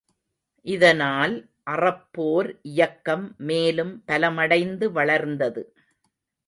இதனால் 0.65 1.35
அறப்போர் 1.69 2.49
இயக்கம் 2.61 3.35
மேலும் 3.37 4.03
பலமடைந்து 4.07 4.91
வளர்ந்தது. 4.91 5.63